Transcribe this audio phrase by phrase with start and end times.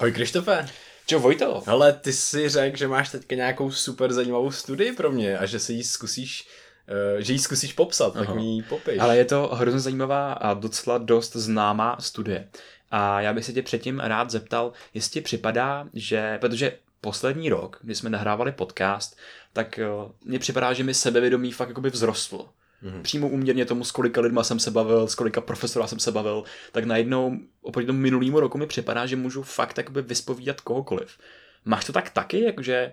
[0.00, 0.66] Ahoj Krištofe.
[1.06, 1.62] Čau Vojto.
[1.66, 5.58] Ale ty si řekl, že máš teďka nějakou super zajímavou studii pro mě a že
[5.58, 6.48] si ji zkusíš
[6.88, 8.24] uh, že ji zkusíš popsat, Aha.
[8.24, 8.98] tak mi ji popiš.
[8.98, 12.48] Ale je to hrozně zajímavá a docela dost známá studie.
[12.90, 17.78] A já bych se tě předtím rád zeptal, jestli ti připadá, že, protože poslední rok,
[17.82, 19.16] kdy jsme nahrávali podcast,
[19.52, 22.48] tak uh, mně připadá, že mi sebevědomí fakt jakoby vzrostlo.
[22.82, 23.02] Mm-hmm.
[23.02, 26.44] Přímo uměrně tomu, s kolika lidma jsem se bavil, s kolika profesora jsem se bavil,
[26.72, 31.18] tak najednou oproti tomu minulýmu roku mi připadá, že můžu fakt jakoby vyspovídat kohokoliv.
[31.64, 32.92] Máš to tak taky, jakože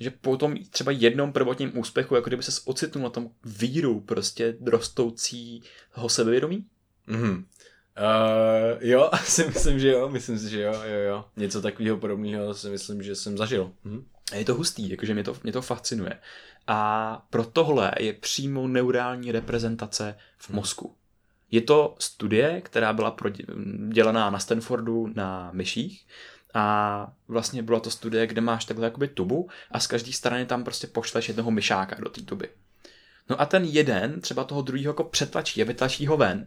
[0.00, 4.56] že po tom třeba jednom prvotním úspěchu, jako kdyby se ocitnul na tom víru prostě
[4.66, 6.66] rostoucího sebevědomí?
[7.08, 7.44] Mm-hmm.
[7.98, 11.24] Uh, jo, si myslím, že jo, myslím si, že jo, jo, jo.
[11.36, 13.72] Něco takového podobného si myslím, že jsem zažil.
[14.30, 14.38] Mm-hmm.
[14.38, 16.18] Je to hustý, jakože mě to, mě to fascinuje.
[16.66, 20.94] A pro tohle je přímo neurální reprezentace v mozku.
[21.50, 23.16] Je to studie, která byla
[23.88, 26.06] dělaná na Stanfordu na myších
[26.54, 30.64] a vlastně byla to studie, kde máš takhle jakoby tubu a z každé strany tam
[30.64, 32.48] prostě pošleš jednoho myšáka do té tuby.
[33.30, 36.46] No a ten jeden třeba toho druhého jako přetlačí a vytlačí ho ven.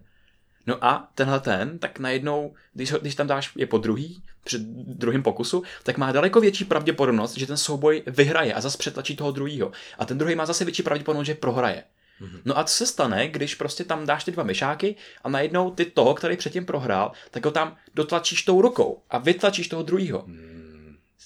[0.67, 5.23] No a tenhle ten, tak najednou, když, když tam dáš je po druhý, při druhém
[5.23, 9.71] pokusu, tak má daleko větší pravděpodobnost, že ten souboj vyhraje a zase přetlačí toho druhého.
[9.99, 11.83] A ten druhý má zase větší pravděpodobnost, že prohraje.
[12.21, 12.41] Mm-hmm.
[12.45, 15.85] No a co se stane, když prostě tam dáš ty dva myšáky a najednou ty
[15.85, 20.23] toho, který předtím prohrál, tak ho tam dotlačíš tou rukou a vytlačíš toho druhého.
[20.25, 20.51] Mm.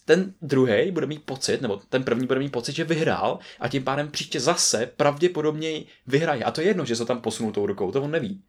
[0.05, 3.83] Ten druhý bude mít pocit, nebo ten první bude mít pocit, že vyhrál a tím
[3.83, 6.43] pádem příště zase pravděpodobně vyhraje.
[6.43, 8.41] A to je jedno, že se tam posunul tou rukou, to on neví.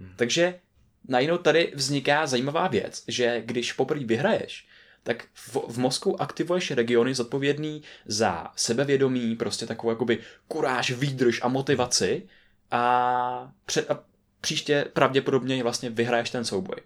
[0.00, 0.12] Hmm.
[0.16, 0.60] Takže
[1.08, 4.66] najednou tady vzniká zajímavá věc, že když poprvé vyhraješ,
[5.02, 11.48] tak v, v mozku aktivuješ regiony zodpovědný za sebevědomí, prostě takovou jakoby kuráž, výdrž a
[11.48, 12.22] motivaci
[12.70, 14.04] a, před, a
[14.40, 16.76] příště pravděpodobně vlastně vyhraješ ten souboj.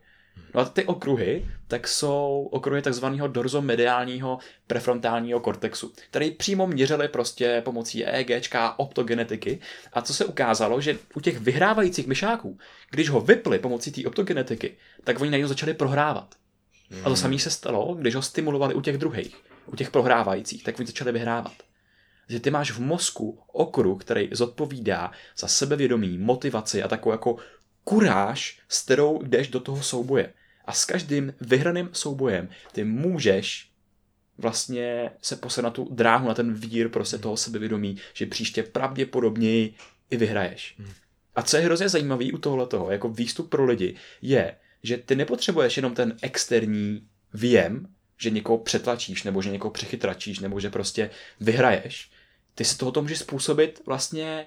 [0.55, 7.63] No a ty okruhy, tak jsou okruhy takzvaného dorzomediálního prefrontálního kortexu, který přímo měřili prostě
[7.65, 9.59] pomocí EEG, optogenetiky.
[9.93, 12.59] A co se ukázalo, že u těch vyhrávajících myšáků,
[12.91, 16.35] když ho vypli pomocí té optogenetiky, tak oni najednou začali prohrávat.
[16.91, 17.17] A to hmm.
[17.17, 21.13] samé se stalo, když ho stimulovali u těch druhých, u těch prohrávajících, tak oni začali
[21.13, 21.53] vyhrávat.
[22.29, 27.37] Že ty máš v mozku okruh, který zodpovídá za sebevědomí, motivaci a takovou jako
[27.89, 30.33] kuráž, s kterou jdeš do toho souboje.
[30.65, 33.71] A s každým vyhraným soubojem ty můžeš
[34.39, 39.75] vlastně se poslat na tu dráhu, na ten vír prostě toho sebevědomí, že příště pravděpodobněji
[40.11, 40.75] i vyhraješ.
[40.79, 40.93] Hmm.
[41.37, 45.17] A co je hrozně zajímavý u tohle toho, jako výstup pro lidi, je, že ty
[45.17, 51.11] nepotřebuješ jenom ten externí věm, že někoho přetlačíš, nebo že někoho přechytračíš, nebo že prostě
[51.41, 52.11] vyhraješ.
[52.55, 54.47] Ty si tohoto můžeš způsobit vlastně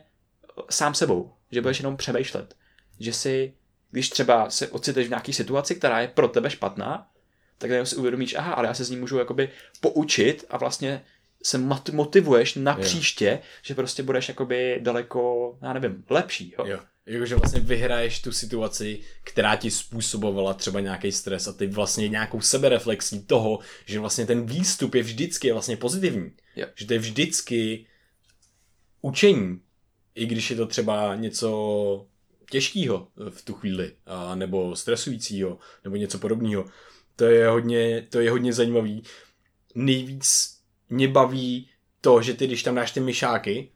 [0.70, 2.56] sám sebou, že budeš jenom přemýšlet
[3.00, 3.54] že si,
[3.92, 7.08] když třeba se ociteš v nějaké situaci, která je pro tebe špatná,
[7.58, 9.50] tak si uvědomíš, aha, ale já se z ní můžu jakoby
[9.82, 11.02] poučit a vlastně
[11.44, 11.58] se
[11.92, 12.82] motivuješ na jo.
[12.82, 16.54] příště, že prostě budeš jakoby daleko, já nevím, lepší.
[16.60, 16.66] Jo?
[16.66, 16.80] jo.
[17.06, 22.42] Jakože vlastně vyhraješ tu situaci, která ti způsobovala třeba nějaký stres a ty vlastně nějakou
[22.42, 26.32] sebereflexí toho, že vlastně ten výstup je vždycky vlastně pozitivní.
[26.56, 26.68] Jo.
[26.76, 27.86] Že to je vždycky
[29.02, 29.62] učení.
[30.16, 32.08] I když je to třeba něco
[32.50, 36.66] těžkého v tu chvíli, a nebo stresujícího, nebo něco podobného.
[37.16, 39.04] To je hodně, to je hodně zajímavý.
[39.76, 40.58] Nejvíc
[40.90, 41.70] mě baví
[42.02, 43.72] to, že ty, když tam dáš ty myšáky,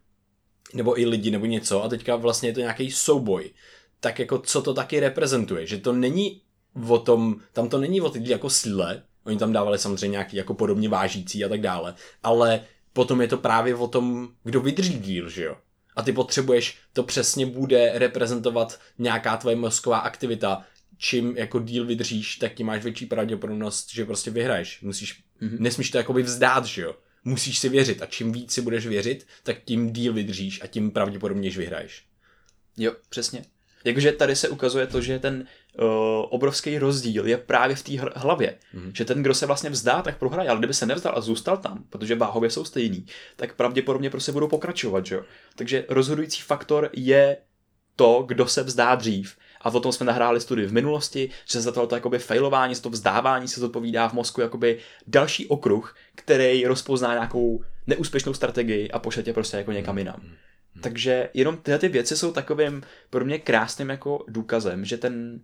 [0.73, 3.51] nebo i lidi, nebo něco, a teďka vlastně je to nějaký souboj,
[3.99, 6.41] tak jako co to taky reprezentuje, že to není
[6.87, 10.53] o tom, tam to není o ty jako síle, oni tam dávali samozřejmě nějaký jako
[10.53, 15.29] podobně vážící a tak dále, ale potom je to právě o tom, kdo vydrží díl,
[15.29, 15.55] že jo
[15.95, 20.65] a ty potřebuješ, to přesně bude reprezentovat nějaká tvoje mozková aktivita.
[20.97, 24.81] Čím jako díl vydržíš, tak ti máš větší pravděpodobnost, že prostě vyhraješ.
[24.81, 25.59] Musíš, mm-hmm.
[25.59, 26.95] nesmíš to jakoby vzdát, že jo.
[27.25, 30.91] Musíš si věřit a čím víc si budeš věřit, tak tím díl vydržíš a tím
[30.91, 32.05] pravděpodobněji vyhraješ.
[32.77, 33.45] Jo, přesně.
[33.83, 35.47] Jakože tady se ukazuje to, že ten
[35.79, 35.85] uh,
[36.29, 38.57] obrovský rozdíl je právě v té hlavě.
[38.75, 38.91] Mm-hmm.
[38.93, 41.83] Že ten, kdo se vlastně vzdá, tak prohraje, ale kdyby se nevzdal a zůstal tam,
[41.89, 43.05] protože váhově jsou stejný,
[43.35, 45.23] tak pravděpodobně prostě budou pokračovat, že jo.
[45.55, 47.37] Takže rozhodující faktor je
[47.95, 49.35] to, kdo se vzdá dřív.
[49.61, 53.47] A o tom jsme nahráli studii v minulosti, že za tohle jakoby failování, to vzdávání
[53.47, 59.33] se zodpovídá v mozku jakoby další okruh, který rozpozná nějakou neúspěšnou strategii a pošle tě
[59.33, 60.15] prostě jako někam jinam.
[60.15, 60.52] Mm-hmm.
[60.81, 65.39] Takže jenom tyhle ty věci jsou takovým pro mě krásným jako důkazem, že ten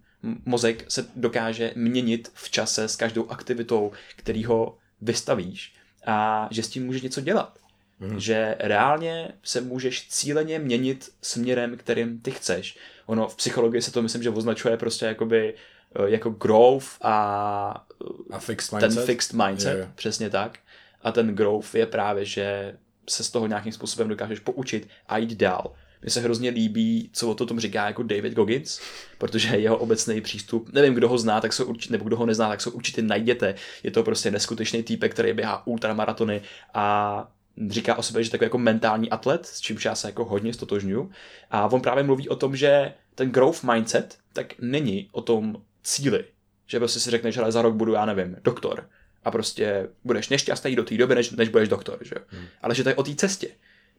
[0.45, 5.73] mozek se dokáže měnit v čase s každou aktivitou, který ho vystavíš
[6.05, 7.59] a že s tím můžeš něco dělat.
[7.99, 8.19] Hmm.
[8.19, 12.77] Že reálně se můžeš cíleně měnit směrem, kterým ty chceš.
[13.05, 15.53] Ono v psychologii se to myslím, že označuje prostě jakoby
[15.95, 17.85] eh, jako growth a
[18.31, 18.95] a fixed mindset.
[18.95, 19.91] ten fixed mindset, je, je.
[19.95, 20.59] přesně tak.
[21.01, 22.77] A ten growth je právě, že
[23.09, 25.73] se z toho nějakým způsobem dokážeš poučit a jít dál.
[26.01, 28.81] Mně se hrozně líbí, co o to tom říká jako David Goggins,
[29.17, 32.49] protože jeho obecný přístup, nevím, kdo ho zná, tak se určitě, nebo kdo ho nezná,
[32.49, 33.55] tak se určitě najděte.
[33.83, 36.41] Je to prostě neskutečný týpek, který běhá ultramaratony
[36.73, 37.27] a
[37.67, 41.11] říká o sobě, že takový jako mentální atlet, s čímž já se jako hodně stotožňuju.
[41.51, 46.25] A on právě mluví o tom, že ten growth mindset tak není o tom cíli.
[46.67, 48.89] Že prostě si řekneš, že za rok budu, já nevím, doktor.
[49.25, 51.99] A prostě budeš nešťastný do té doby, než, než budeš doktor.
[52.01, 52.15] Že?
[52.27, 52.45] Hmm.
[52.61, 53.47] Ale že to je o té cestě.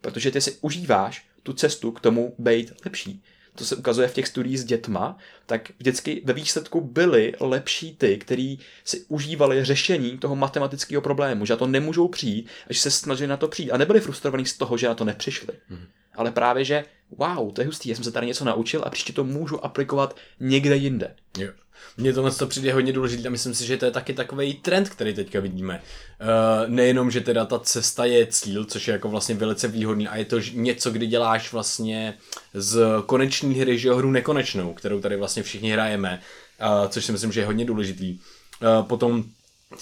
[0.00, 3.22] Protože ty si užíváš tu cestu k tomu být lepší.
[3.54, 8.18] To se ukazuje v těch studiích s dětma, tak vždycky ve výsledku byli lepší ty,
[8.18, 12.90] kteří si užívali řešení toho matematického problému, že na to nemůžou přijít a že se
[12.90, 15.54] snažili na to přijít a nebyli frustrovaní z toho, že na to nepřišli.
[15.68, 15.86] Mm.
[16.14, 16.84] Ale právě, že
[17.16, 20.16] wow, to je hustý, já jsem se tady něco naučil a příště to můžu aplikovat
[20.40, 21.14] někde jinde.
[21.38, 21.48] Jo.
[21.96, 24.88] Mně tohle to přijde hodně důležité a myslím si, že to je taky takový trend,
[24.88, 25.82] který teďka vidíme.
[26.20, 30.16] Uh, nejenom, že teda ta cesta je cíl, což je jako vlastně velice výhodný a
[30.16, 32.14] je to něco, kdy děláš vlastně
[32.54, 36.20] z koneční hry, že hru nekonečnou, kterou tady vlastně všichni hrajeme,
[36.60, 38.18] uh, což si myslím, že je hodně důležitý.
[38.62, 39.24] Uh, potom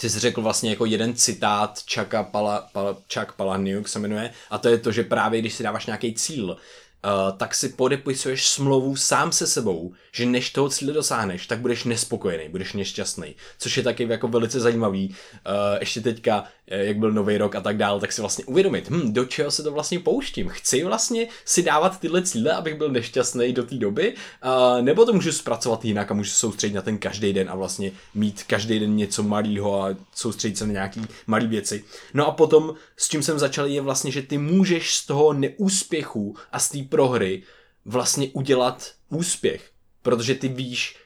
[0.01, 4.57] ty jsi řekl vlastně jako jeden citát Chucka Pala, Pala, Chuck Palahniuk se jmenuje a
[4.57, 6.57] to je to, že právě když si dáváš nějaký cíl,
[7.05, 11.83] uh, tak si podepisuješ smlouvu sám se sebou, že než toho cíle dosáhneš, tak budeš
[11.83, 13.35] nespokojený, budeš nešťastný.
[13.57, 15.09] Což je taky jako velice zajímavý.
[15.09, 18.89] Uh, ještě teďka, eh, jak byl nový rok a tak dál, tak si vlastně uvědomit,
[18.89, 20.49] hm, do čeho se to vlastně pouštím.
[20.49, 25.13] Chci vlastně si dávat tyhle cíle, abych byl nešťastný do té doby, uh, nebo to
[25.13, 28.95] můžu zpracovat jinak a můžu soustředit na ten každý den a vlastně mít každý den
[28.95, 31.83] něco malého a soustředit se na nějaký malé věci.
[32.13, 36.35] No a potom, s čím jsem začal, je vlastně, že ty můžeš z toho neúspěchu
[36.51, 37.43] a z té prohry
[37.85, 39.71] vlastně udělat úspěch.
[40.01, 40.97] Protože ty víš,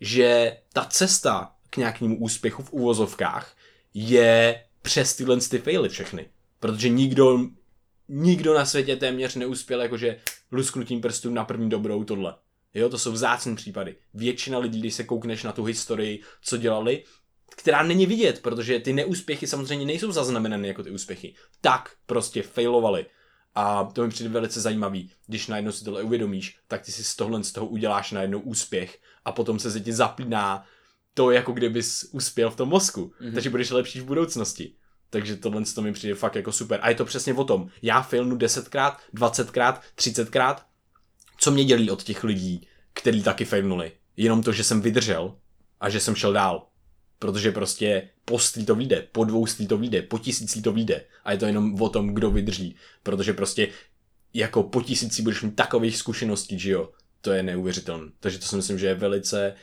[0.00, 3.56] že ta cesta k nějakému úspěchu v úvozovkách
[3.94, 6.28] je přes tyhle ty faily všechny.
[6.60, 7.40] Protože nikdo,
[8.08, 10.20] nikdo na světě téměř neuspěl jakože
[10.52, 12.34] lusknutím prstů na první dobrou tohle.
[12.74, 13.96] Jo, to jsou vzácné případy.
[14.14, 17.04] Většina lidí, když se koukneš na tu historii, co dělali,
[17.56, 21.34] která není vidět, protože ty neúspěchy samozřejmě nejsou zaznamenány jako ty úspěchy.
[21.60, 23.06] Tak prostě failovali.
[23.54, 27.16] A to mi přijde velice zajímavý, když najednou si tohle uvědomíš, tak ty si z
[27.16, 30.64] tohle z toho uděláš najednou úspěch a potom se ti zapíná
[31.14, 33.12] to, jako kdybys uspěl v tom mozku.
[33.20, 33.34] Mm-hmm.
[33.34, 34.74] Takže budeš lepší v budoucnosti.
[35.10, 36.80] Takže tohle to mi přijde fakt jako super.
[36.82, 37.68] A je to přesně o tom.
[37.82, 40.56] Já filnu 10krát, 20krát, 30krát.
[41.38, 43.92] Co mě dělí od těch lidí, kteří taky failnuli?
[44.16, 45.36] Jenom to, že jsem vydržel
[45.80, 46.66] a že jsem šel dál.
[47.18, 51.04] Protože prostě po to vyjde, po dvou to vyjde, po tisící to vyjde.
[51.24, 52.76] A je to jenom o tom, kdo vydrží.
[53.02, 53.68] Protože prostě
[54.34, 56.90] jako po tisíci budeš mít takových zkušeností, že jo.
[57.20, 58.10] To je neuvěřitelné.
[58.20, 59.54] Takže to si myslím, že je velice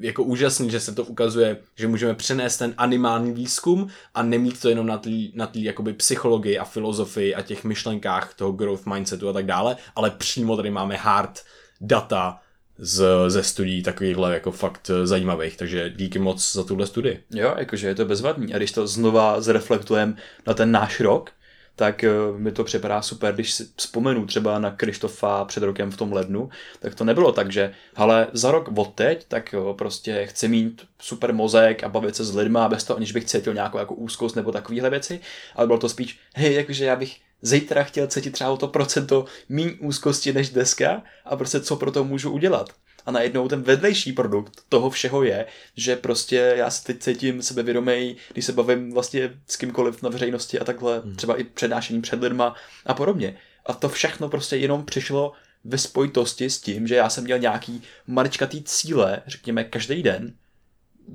[0.00, 4.68] jako úžasný, že se to ukazuje, že můžeme přenést ten animální výzkum a nemít to
[4.68, 9.32] jenom na té na jakoby psychologii a filozofii a těch myšlenkách toho growth mindsetu a
[9.32, 11.40] tak dále, ale přímo tady máme hard
[11.80, 12.40] data,
[12.78, 17.24] z, ze studií takovýchhle jako fakt eh, zajímavých, takže díky moc za tuhle studii.
[17.30, 20.16] Jo, jakože je to bezvadný a když to znova zreflektujeme
[20.46, 21.30] na ten náš rok,
[21.76, 25.96] tak eh, mi to připadá super, když si vzpomenu třeba na Krištofa před rokem v
[25.96, 26.48] tom lednu,
[26.80, 30.86] tak to nebylo tak, že ale za rok od teď, tak jo, prostě chci mít
[31.00, 34.36] super mozek a bavit se s lidma bez toho, aniž bych cítil nějakou jako úzkost
[34.36, 35.20] nebo takovéhle věci,
[35.54, 39.24] ale bylo to spíš, hej, jakože já bych zítra chtěl cítit třeba o to procento
[39.48, 42.70] méně úzkosti než dneska a prostě co pro to můžu udělat.
[43.06, 45.46] A najednou ten vedlejší produkt toho všeho je,
[45.76, 50.60] že prostě já se teď cítím sebevědomý, když se bavím vlastně s kýmkoliv na veřejnosti
[50.60, 51.16] a takhle, hmm.
[51.16, 52.54] třeba i přednášení před lidma
[52.86, 53.36] a podobně.
[53.66, 55.32] A to všechno prostě jenom přišlo
[55.64, 60.34] ve spojitosti s tím, že já jsem měl nějaký maličkatý cíle, řekněme, každý den,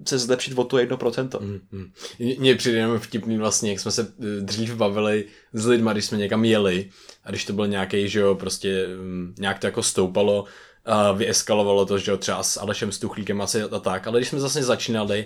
[0.07, 1.39] se zlepšit o to 1%.
[1.41, 1.91] Mm, mm.
[2.39, 6.17] Mně přijde jenom vtipný vlastně, jak jsme se eh, dřív bavili s lidmi, když jsme
[6.17, 6.89] někam jeli
[7.23, 10.45] a když to byl nějaký, že jo, prostě mm, nějak to jako stoupalo
[10.85, 14.63] a vyeskalovalo to, že třeba s Alešem Stuchlíkem asi a tak, ale když jsme zase
[14.63, 15.25] začínali,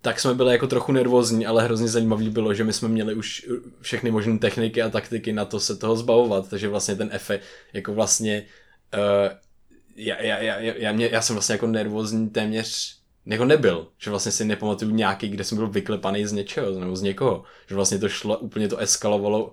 [0.00, 3.46] tak jsme byli jako trochu nervózní, ale hrozně zajímavý bylo, že my jsme měli už
[3.80, 7.42] všechny možné techniky a taktiky na to se toho zbavovat, takže vlastně ten efekt,
[7.72, 8.46] jako vlastně
[8.94, 9.32] uh,
[9.96, 14.32] já, já, já, já, mě, já jsem vlastně jako nervózní téměř jako nebyl, že vlastně
[14.32, 18.08] si nepamatuju nějaký, kde jsem byl vyklepaný z něčeho, nebo z někoho, že vlastně to
[18.08, 19.52] šlo, úplně to eskalovalo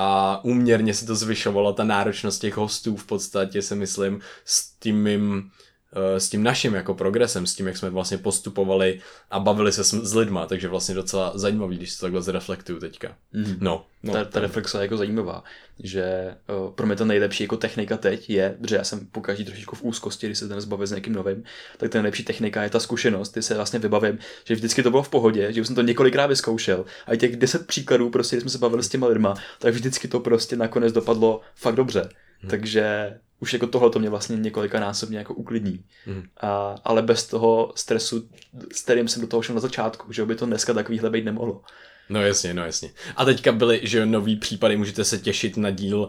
[0.00, 5.02] a úměrně se to zvyšovalo, ta náročnost těch hostů v podstatě si myslím s tím
[5.02, 5.50] mým
[5.92, 9.94] s tím naším jako progresem, s tím, jak jsme vlastně postupovali a bavili se s,
[9.94, 13.16] s lidma, takže vlastně docela zajímavý, když se takhle zreflektuju teďka.
[13.32, 13.56] Mhm.
[13.60, 14.12] No, no.
[14.12, 15.44] ta, ta reflexe je jako zajímavá,
[15.78, 16.34] že
[16.66, 19.82] uh, pro mě to nejlepší jako technika teď je, protože já jsem pokaždý trošičku v
[19.82, 21.44] úzkosti, když se dnes bavit s někým novým,
[21.76, 25.02] tak ta nejlepší technika je ta zkušenost, ty se vlastně vybavím, že vždycky to bylo
[25.02, 28.42] v pohodě, že už jsem to několikrát vyzkoušel a i těch deset příkladů, prostě, když
[28.42, 32.08] jsme se bavili s těma lidma, tak vždycky to prostě nakonec dopadlo fakt dobře.
[32.40, 32.50] Hmm.
[32.50, 35.84] Takže už jako tohle to mě vlastně několika násobně jako uklidní.
[36.06, 36.22] Mhm.
[36.40, 38.28] A, ale bez toho stresu,
[38.72, 41.62] s kterým jsem do toho šel na začátku, že by to dneska takovýhle být nemohlo.
[42.08, 42.90] No jasně, no jasně.
[43.16, 46.08] A teďka byly, že nový případy, můžete se těšit na díl uh,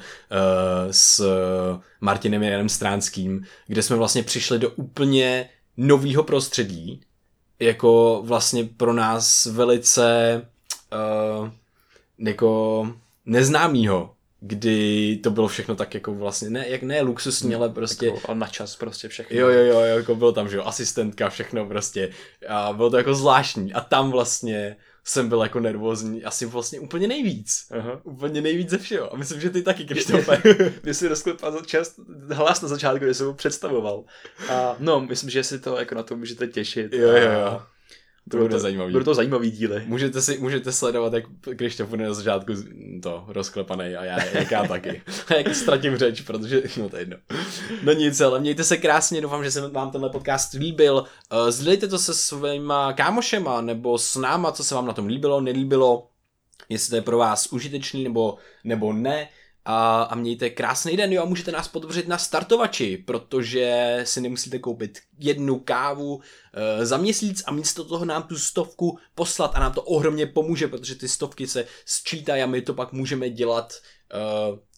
[0.91, 1.23] s
[2.01, 7.01] Martinem Janem Stránským, kde jsme vlastně přišli do úplně nového prostředí,
[7.59, 10.41] jako vlastně pro nás velice
[11.41, 11.49] uh,
[12.19, 12.93] jako
[13.25, 18.05] neznámýho, kdy to bylo všechno tak jako vlastně, ne, jak ne luxusní, ale prostě...
[18.05, 19.39] Jako, a na čas prostě všechno.
[19.39, 22.09] Jo, jo, jo, jako bylo tam, že jo, asistentka, všechno prostě.
[22.47, 23.73] A bylo to jako zvláštní.
[23.73, 27.65] A tam vlastně jsem byl jako nervózní asi vlastně úplně nejvíc.
[27.71, 28.01] Aha.
[28.03, 29.13] Úplně nejvíc ze všeho.
[29.13, 30.41] A myslím, že ty taky, Krištofe.
[30.81, 31.95] Ty si rozklepal čas,
[32.31, 34.03] hlas na začátku, kdy jsem ho představoval.
[34.49, 36.93] A no, myslím, že si to jako na to můžete těšit.
[36.93, 37.61] jo, jo, jo.
[38.29, 38.93] To bude zajímavý.
[38.93, 39.83] Budou to zajímavý díly.
[39.85, 41.23] Můžete, si, můžete sledovat, jak
[41.55, 42.53] Krištof bude na začátku
[43.01, 45.01] to rozklepaný a já, jak já taky.
[45.27, 47.17] A jak ztratím řeč, protože, no to je jedno.
[47.83, 50.95] No nic, ale mějte se krásně, doufám, že se vám tenhle podcast líbil.
[50.95, 55.41] Uh, sdílejte to se svýma kámošema, nebo s náma, co se vám na tom líbilo,
[55.41, 56.07] nelíbilo,
[56.69, 59.29] jestli to je pro vás užitečný, nebo, nebo ne.
[59.71, 64.59] A, a mějte krásný den, jo, a můžete nás podpořit na startovači, protože si nemusíte
[64.59, 66.21] koupit jednu kávu
[66.53, 70.67] e, za měsíc a místo toho nám tu stovku poslat a nám to ohromně pomůže,
[70.67, 74.17] protože ty stovky se sčítají a my to pak můžeme dělat e,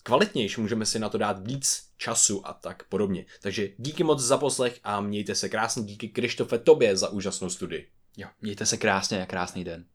[0.03, 3.25] kvalitnější, můžeme si na to dát víc času a tak podobně.
[3.41, 7.87] Takže díky moc za poslech a mějte se krásně, díky Krištofe tobě za úžasnou studii.
[8.17, 9.85] Jo, mějte se krásně a krásný den.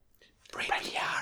[0.70, 1.16] Radio.